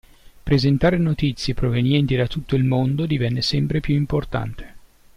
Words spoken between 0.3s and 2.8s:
Presentare notizie provenienti da tutto il